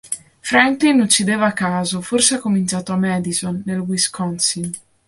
[0.41, 4.71] Franklin uccideva a caso; forse ha cominciato a Madison, nel Wisconsin.